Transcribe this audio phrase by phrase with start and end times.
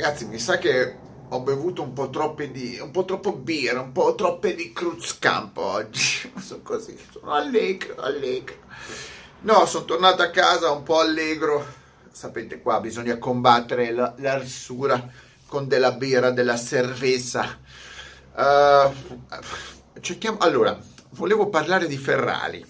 [0.00, 0.96] Ragazzi, mi sa che
[1.28, 5.60] ho bevuto un po' troppe di un po' troppo birra, un po' troppe di Cruzcampo
[5.60, 6.30] oggi.
[6.38, 8.54] Sono così, sono allegro, allegro.
[9.40, 11.66] No, sono tornato a casa un po' allegro.
[12.12, 15.04] Sapete qua bisogna combattere la, la risura
[15.48, 17.58] con della birra, della cerveza.
[18.36, 18.94] Uh,
[19.98, 20.78] cerchiamo, allora,
[21.10, 22.64] volevo parlare di Ferrari.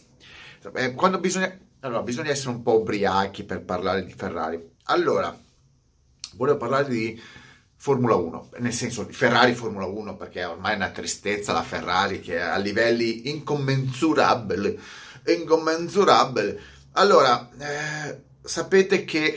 [0.73, 4.77] Eh, quando bisogna, allora, bisogna essere un po' ubriachi per parlare di Ferrari.
[4.85, 5.39] Allora,
[6.39, 7.20] volevo parlare di
[7.74, 12.20] Formula 1, nel senso di Ferrari Formula 1, perché ormai è una tristezza la Ferrari
[12.20, 14.79] che è a livelli incommensurabili.
[15.27, 16.59] Incommensurabili.
[16.93, 19.37] Allora, eh, sapete che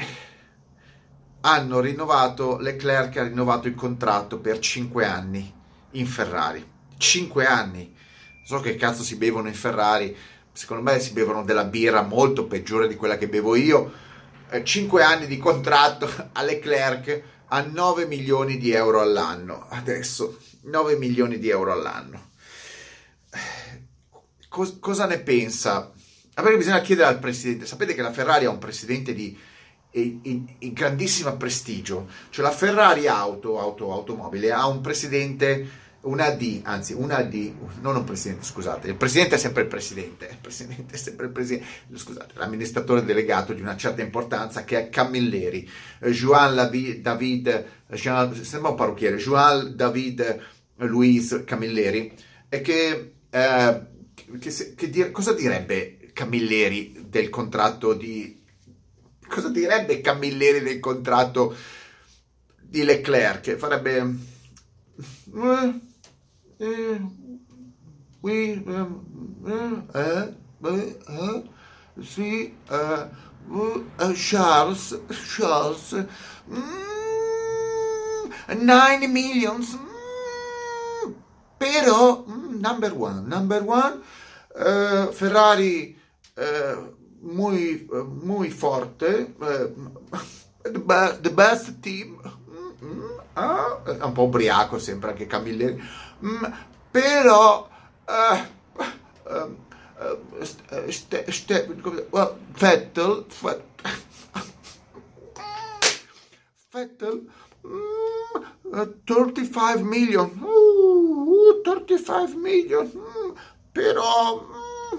[1.42, 5.52] hanno rinnovato, Leclerc ha rinnovato il contratto per 5 anni
[5.92, 6.64] in Ferrari.
[6.98, 7.96] 5 anni.
[8.46, 10.16] So che cazzo si bevono in Ferrari,
[10.52, 14.10] secondo me si bevono della birra molto peggiore di quella che bevo io
[14.64, 19.68] 5 eh, anni di contratto a Leclerc a 9 milioni di euro all'anno.
[19.70, 22.30] Adesso 9 milioni di euro all'anno.
[24.50, 25.92] Cos- cosa ne pensa?
[26.34, 27.66] Perché bisogna chiedere al presidente.
[27.66, 29.38] Sapete che la Ferrari ha un presidente di
[29.92, 32.08] in, grandissimo prestigio.
[32.30, 37.96] Cioè la Ferrari Auto, auto, automobile, ha un presidente una D, anzi una D, non
[37.96, 41.68] un presidente, scusate, il presidente è sempre il presidente, il presidente è sempre il presidente,
[41.94, 48.76] scusate, l'amministratore delegato di una certa importanza che è Camilleri, Juan David, Jean, sembra un
[48.76, 50.40] parrucchiere, Juan David
[50.78, 52.12] Luis Camilleri,
[52.50, 53.82] e che, eh,
[54.40, 58.42] che, che dire, cosa direbbe Camilleri del contratto di,
[59.28, 61.56] cosa direbbe Camilleri del contratto
[62.60, 63.56] di Leclerc?
[63.56, 64.16] Farebbe...
[65.34, 65.90] Eh,
[66.62, 67.02] eh,
[71.08, 71.44] euh,
[72.00, 72.54] sì,
[74.14, 75.00] Charles,
[75.36, 76.06] Charles,
[76.48, 76.60] mm,
[78.60, 81.14] nine millions, mm,
[81.58, 84.00] però, mm, number one, number one,
[84.56, 85.98] uh, Ferrari
[86.36, 89.68] uh, muy, uh, muy forte, best,
[91.24, 92.20] the best team,
[93.34, 95.82] ah, un po' ubriaco sempre anche Camilleri,
[96.26, 96.44] mm,
[96.92, 97.68] però
[98.06, 98.38] uh,
[99.24, 99.58] uh,
[100.00, 103.26] uh, st- st- well, Vettel
[106.72, 107.30] Vettel
[107.68, 110.30] mm, 35 million.
[110.42, 113.32] Uh, 35 million mm,
[113.72, 114.98] però mm,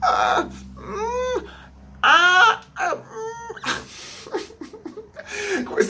[0.00, 0.48] uh,
[0.78, 1.46] mm,
[2.00, 2.60] ah,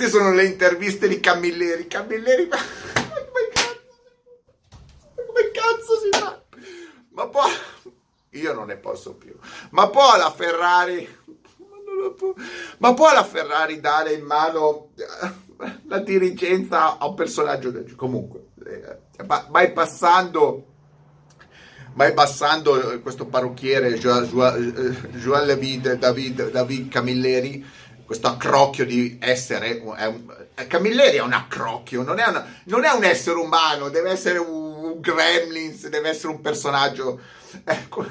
[0.05, 1.87] queste sono le interviste di Camilleri.
[1.87, 3.81] Camilleri, ma come cazzo,
[5.15, 6.43] come cazzo si fa?
[7.11, 7.51] Ma poi,
[8.31, 9.35] io non ne posso più.
[9.71, 11.09] Ma poi la Ferrari,
[12.79, 15.33] ma poi la Ferrari dare in mano eh,
[15.87, 18.99] la dirigenza a un personaggio del comunque, eh,
[19.49, 20.73] bypassando
[21.95, 27.65] bypassando questo parrucchiere Joan David, David, David Camilleri
[28.05, 32.91] questo accrocchio di essere è un, Camilleri è un accrocchio non è, una, non è,
[32.91, 37.21] un essere umano deve essere un, un gremlins deve essere un personaggio.
[37.65, 38.07] Ecco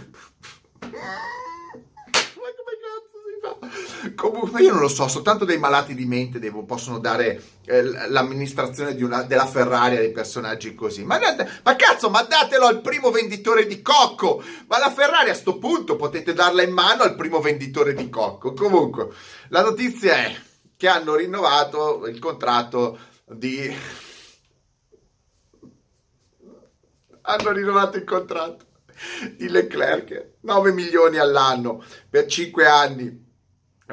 [4.16, 8.94] Comunque io non lo so, soltanto dei malati di mente devo, possono dare eh, l'amministrazione
[9.04, 11.04] una, della Ferrari a dei personaggi così.
[11.04, 11.20] Ma,
[11.64, 14.44] ma, cazzo, ma datelo al primo venditore di cocco!
[14.68, 18.54] Ma la Ferrari a sto punto potete darla in mano al primo venditore di cocco.
[18.54, 19.10] Comunque,
[19.50, 20.36] la notizia è
[20.76, 23.74] che hanno rinnovato il contratto di...
[27.22, 28.66] hanno rinnovato il contratto
[29.36, 33.23] di Leclerc 9 milioni all'anno per 5 anni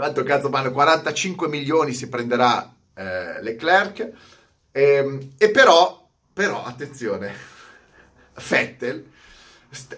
[0.01, 0.73] quanto cazzo vanno?
[0.73, 4.11] 45 milioni si prenderà eh, Leclerc.
[4.73, 7.35] E, ehm, e però, però, attenzione,
[8.49, 9.05] Vettel,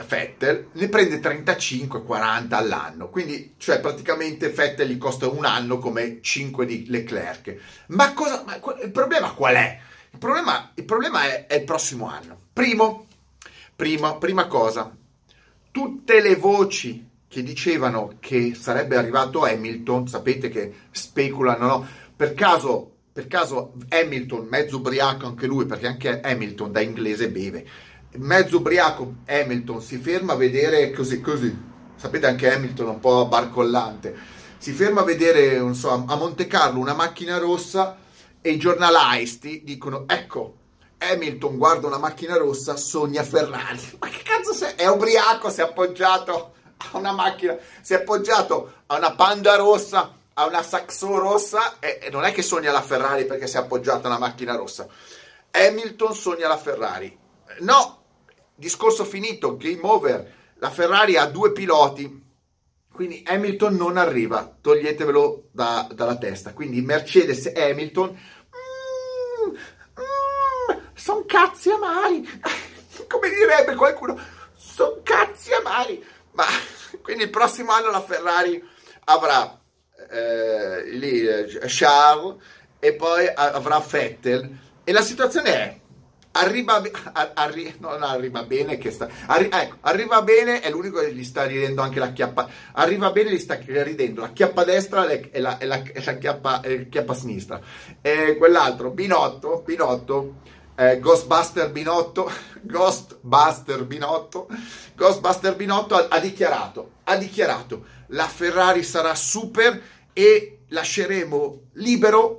[0.08, 3.10] Vettel ne prende 35-40 all'anno.
[3.10, 7.56] Quindi, cioè, praticamente Vettel gli costa un anno come 5 di Leclerc.
[7.88, 8.42] Ma cosa?
[8.44, 9.78] Ma il problema qual è?
[10.10, 12.38] Il problema, il problema è, è il prossimo anno.
[12.52, 13.06] Primo,
[13.76, 14.92] prima, prima cosa,
[15.70, 21.86] tutte le voci che dicevano che sarebbe arrivato Hamilton, sapete che speculano, no?
[22.14, 27.66] Per caso, per caso Hamilton, mezzo ubriaco anche lui, perché anche Hamilton da inglese beve,
[28.16, 31.56] mezzo ubriaco Hamilton si ferma a vedere così, così,
[31.96, 34.14] sapete anche Hamilton un po' barcollante,
[34.58, 37.96] si ferma a vedere, so, a Monte Carlo una macchina rossa
[38.42, 40.56] e i giornalisti dicono, ecco,
[40.98, 43.80] Hamilton guarda una macchina rossa, sogna Ferrari.
[44.00, 44.74] Ma che cazzo sei?
[44.76, 46.52] È ubriaco, si è appoggiato
[46.90, 52.08] a una macchina, si è appoggiato a una panda rossa ha una Saxo rossa e
[52.10, 54.88] non è che sogna la Ferrari perché si è appoggiata a una macchina rossa.
[55.50, 57.16] Hamilton sogna la Ferrari.
[57.60, 58.02] No,
[58.54, 60.32] discorso finito, game over.
[60.56, 62.24] La Ferrari ha due piloti,
[62.92, 66.54] quindi Hamilton non arriva, toglietevelo da, dalla testa.
[66.54, 72.26] Quindi Mercedes e Hamilton, mm, mm, sono cazzi amari,
[73.08, 74.18] come direbbe qualcuno,
[74.54, 76.02] sono cazzi amari.
[76.32, 76.44] Ma
[77.02, 78.62] quindi il prossimo anno la Ferrari
[79.04, 79.60] avrà
[80.10, 82.36] eh, lì, eh, Charles
[82.78, 84.58] e poi avrà Vettel.
[84.84, 85.80] E la situazione è
[86.32, 86.82] arriva,
[87.34, 91.44] arri, non arriva bene che sta arri, ecco, arriva bene è l'unico che gli sta
[91.44, 95.66] ridendo anche la chiappa arriva bene gli sta ridendo la chiappa destra e la, e
[95.66, 97.60] la, e la chiappa, e chiappa sinistra.
[98.00, 100.34] E quell'altro Binotto Binotto
[100.74, 102.30] eh, Ghostbuster Binotto
[102.62, 104.48] Ghostbuster Binotto
[104.94, 109.80] Ghostbuster Binotto ha, ha dichiarato ha dichiarato la Ferrari sarà super
[110.12, 112.36] e lasceremo libero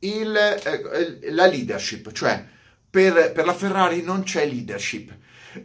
[0.00, 2.44] il, eh, la leadership, cioè
[2.90, 5.16] per, per la Ferrari non c'è leadership.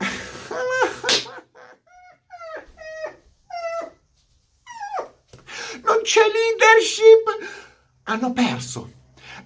[5.84, 7.48] non c'è leadership!
[8.04, 8.92] Hanno perso.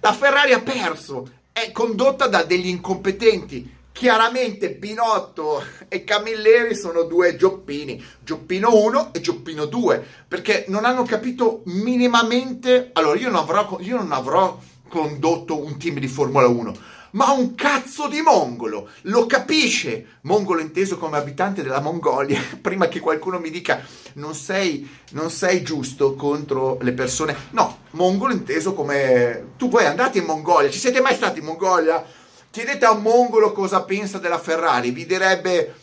[0.00, 1.42] La Ferrari ha perso.
[1.56, 3.72] È condotta da degli incompetenti.
[3.92, 11.04] Chiaramente Binotto e Camilleri sono due Gioppini, Gioppino 1 e Gioppino 2, perché non hanno
[11.04, 12.90] capito minimamente.
[12.92, 14.58] Allora, io non avrò, io non avrò
[14.88, 16.74] condotto un team di Formula 1,
[17.14, 23.00] ma un cazzo di mongolo, lo capisce, mongolo inteso come abitante della Mongolia, prima che
[23.00, 23.84] qualcuno mi dica
[24.14, 30.18] non sei, non sei giusto contro le persone, no, mongolo inteso come tu poi andate
[30.18, 32.04] in Mongolia, ci siete mai stati in Mongolia?
[32.50, 35.74] Chiedete a un mongolo cosa pensa della Ferrari, vi direbbe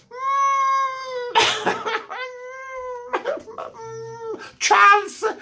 [4.57, 5.35] Charles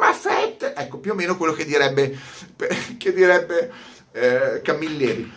[0.00, 2.16] Maffette, ecco più o meno quello che direbbe,
[2.98, 5.32] che direbbe eh, Camilleri.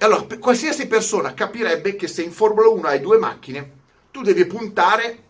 [0.00, 3.76] Allora, qualsiasi persona capirebbe che se in Formula 1 hai due macchine,
[4.10, 5.24] tu devi puntare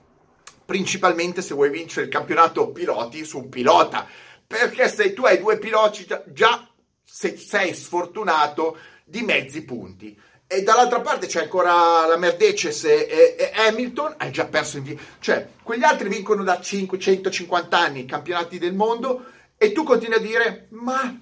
[0.65, 4.07] principalmente se vuoi vincere il campionato piloti su un pilota,
[4.47, 6.69] perché se tu hai due piloti già, già
[7.05, 10.19] sei sfortunato di mezzi punti.
[10.47, 14.97] E dall'altra parte c'è ancora la Mercedes e, e, Hamilton, hai già perso in via.
[15.19, 19.25] Cioè, quegli altri vincono da 550 anni i campionati del mondo
[19.57, 21.19] e tu continui a dire, ma,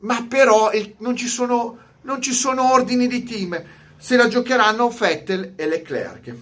[0.00, 3.62] ma però il, non, ci sono, non ci sono ordini di team.
[3.96, 6.34] Se la giocheranno Vettel e Leclerc.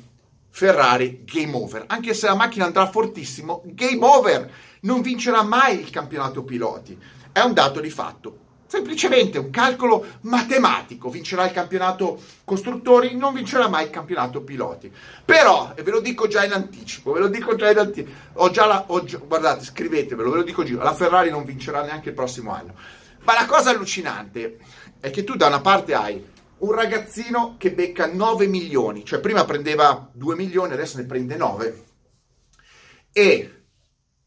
[0.50, 1.84] Ferrari, game over.
[1.87, 4.50] Anche se la macchina andrà fortissimo, game over.
[4.81, 6.99] Non vincerà mai il campionato piloti.
[7.32, 13.66] È un dato di fatto semplicemente un calcolo matematico, vincerà il campionato costruttori, non vincerà
[13.66, 14.93] mai il campionato piloti.
[15.25, 18.50] Però, e ve lo dico già in anticipo, ve lo dico già in anticipo, ho
[18.50, 22.11] già la, ho già, guardate, scrivetevelo, ve lo dico già, la Ferrari non vincerà neanche
[22.11, 22.75] il prossimo anno.
[23.28, 24.56] Ma la cosa allucinante
[25.00, 26.25] è che tu da una parte hai
[26.60, 31.84] un ragazzino che becca 9 milioni, cioè prima prendeva 2 milioni, adesso ne prende 9,
[33.12, 33.64] e,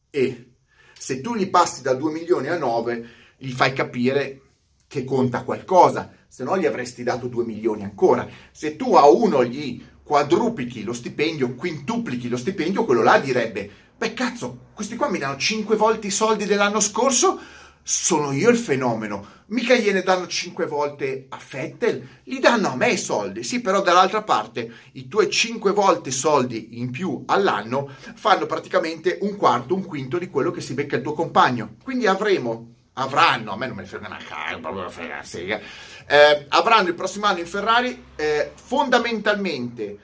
[0.07, 0.51] e
[0.95, 4.41] se tu gli passi da 2 milioni a 9, gli fai capire
[4.87, 8.29] che conta qualcosa, se no gli avresti dato 2 milioni ancora.
[8.51, 13.67] Se tu a uno gli quadruplichi lo stipendio, quintuplichi lo stipendio, quello là direbbe,
[13.97, 17.39] beh cazzo, questi qua mi danno 5 volte i soldi dell'anno scorso,
[17.83, 19.39] sono io il fenomeno.
[19.47, 23.43] Mica gliene danno 5 volte a Fettel, gli danno a me i soldi.
[23.43, 29.35] Sì, però dall'altra parte i tuoi 5 volte soldi in più all'anno fanno praticamente un
[29.35, 31.75] quarto, un quinto di quello che si becca il tuo compagno.
[31.83, 35.59] Quindi avremo avranno, a me non me ne frega una cara, proprio frega una sega,
[36.07, 39.97] eh, avranno il prossimo anno in Ferrari eh, fondamentalmente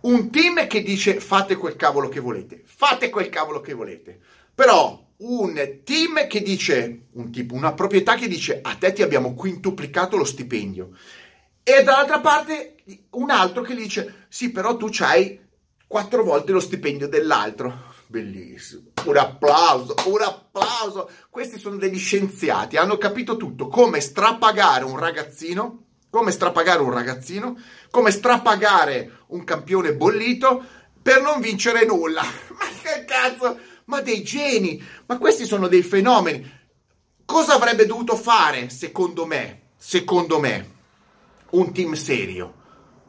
[0.00, 4.18] un team che dice fate quel cavolo che volete, fate quel cavolo che volete,
[4.54, 9.34] però un team che dice, un tipo, una proprietà che dice a te ti abbiamo
[9.34, 10.90] quintuplicato lo stipendio
[11.62, 12.76] e dall'altra parte
[13.10, 15.38] un altro che dice sì però tu c'hai
[15.86, 18.92] quattro volte lo stipendio dell'altro Bellissimo.
[19.04, 21.10] Un applauso, un applauso.
[21.28, 27.58] Questi sono degli scienziati, hanno capito tutto, come strapagare un ragazzino, come strapagare un ragazzino,
[27.90, 30.64] come strapagare un campione bollito
[31.02, 32.22] per non vincere nulla.
[32.58, 33.58] Ma che cazzo?
[33.88, 36.56] Ma dei geni, ma questi sono dei fenomeni.
[37.24, 40.70] Cosa avrebbe dovuto fare, secondo me, secondo me,
[41.50, 42.54] un team serio?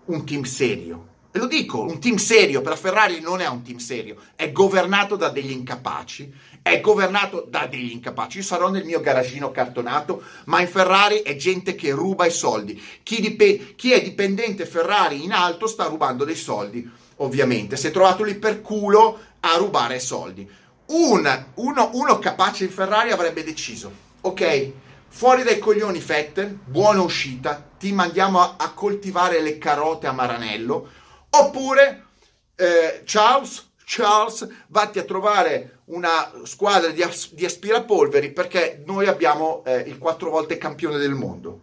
[0.05, 3.61] Un team serio e lo dico, un team serio per la Ferrari non è un
[3.61, 6.33] team serio, è governato da degli incapaci,
[6.63, 8.37] è governato da degli incapaci.
[8.37, 12.81] Io sarò nel mio garagino cartonato, ma in Ferrari è gente che ruba i soldi.
[13.03, 17.77] Chi, dip- chi è dipendente Ferrari in alto sta rubando dei soldi, ovviamente.
[17.77, 20.49] Si è trovato lì per culo a rubare soldi.
[20.89, 23.91] Un, uno, uno capace in Ferrari avrebbe deciso,
[24.21, 24.71] ok,
[25.07, 30.89] fuori dai coglioni Vettel, buona uscita, ti mandiamo a, a coltivare le carote a Maranello,
[31.29, 32.05] oppure
[32.55, 39.79] eh, Charles, Charles, vatti a trovare una squadra di, di aspirapolveri perché noi abbiamo eh,
[39.87, 41.61] il quattro volte campione del mondo.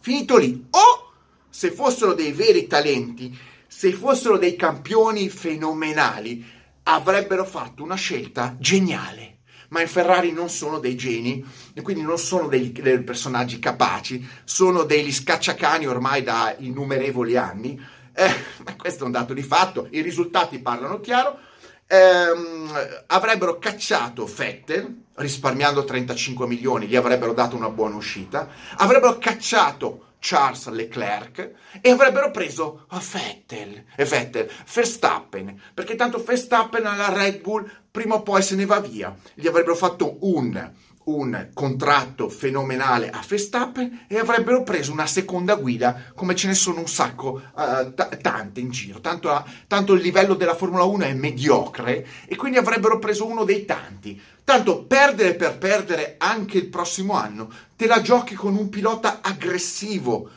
[0.00, 0.66] Finito lì.
[0.70, 1.12] O
[1.48, 3.36] se fossero dei veri talenti,
[3.66, 6.44] se fossero dei campioni fenomenali,
[6.84, 9.38] avrebbero fatto una scelta geniale.
[9.68, 14.26] Ma i Ferrari non sono dei geni e quindi non sono dei, dei personaggi capaci,
[14.44, 17.80] sono degli scacciacani ormai da innumerevoli anni.
[18.12, 18.34] Eh,
[18.76, 21.38] questo è un dato di fatto, i risultati parlano chiaro.
[21.86, 28.48] Eh, avrebbero cacciato Vettel, risparmiando 35 milioni, gli avrebbero dato una buona uscita.
[28.76, 31.50] Avrebbero cacciato Charles Leclerc
[31.80, 38.22] e avrebbero preso Vettel, e Vettel, Verstappen, perché tanto Verstappen alla Red Bull prima o
[38.22, 39.14] poi se ne va via.
[39.34, 40.70] Gli avrebbero fatto un,
[41.04, 46.80] un contratto fenomenale a Verstappen e avrebbero preso una seconda guida come ce ne sono
[46.80, 49.00] un sacco, uh, t- tante in giro.
[49.00, 53.64] Tanto, tanto il livello della Formula 1 è mediocre e quindi avrebbero preso uno dei
[53.64, 54.20] tanti.
[54.44, 60.28] Tanto perdere per perdere anche il prossimo anno, te la giochi con un pilota aggressivo.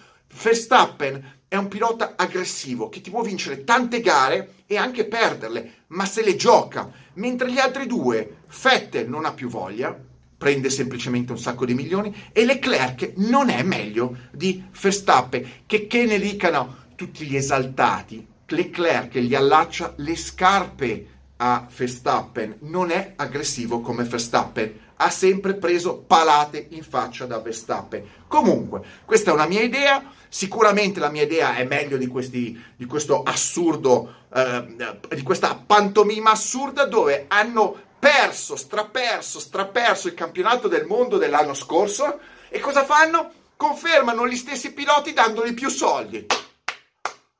[0.42, 6.06] Verstappen è un pilota aggressivo che ti può vincere tante gare e anche perderle, ma
[6.06, 6.92] se le gioca.
[7.14, 9.98] Mentre gli altri due, Vettel non ha più voglia,
[10.38, 16.06] prende semplicemente un sacco di milioni e Leclerc non è meglio di Verstappen, che, che
[16.06, 18.26] ne dicano tutti gli esaltati.
[18.48, 25.98] Leclerc gli allaccia le scarpe a Verstappen, non è aggressivo come Verstappen, ha sempre preso
[25.98, 28.04] palate in faccia da Verstappen.
[28.28, 32.86] Comunque, questa è una mia idea, sicuramente la mia idea è meglio di, questi, di
[32.86, 34.76] questo assurdo, eh,
[35.14, 42.20] di questa pantomima assurda dove hanno perso, straperso, straperso il campionato del mondo dell'anno scorso
[42.50, 43.32] e cosa fanno?
[43.56, 46.24] Confermano gli stessi piloti dandogli più soldi.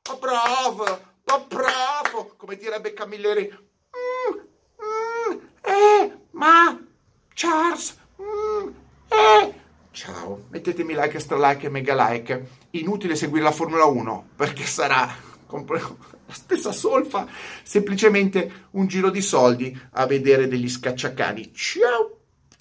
[0.10, 0.84] Oh bravo,
[1.24, 3.44] oh bravo, come direbbe Camilleri,
[5.62, 6.84] eh, ma
[7.36, 8.68] Charles, mm,
[9.10, 9.54] eh.
[9.92, 12.48] Ciao, mettetemi like, extra like e mega like.
[12.72, 15.16] Inutile seguire la Formula 1 perché sarà
[16.26, 17.28] la stessa solfa,
[17.64, 21.54] semplicemente un giro di soldi a vedere degli scacciacani.
[21.54, 22.25] Ciao!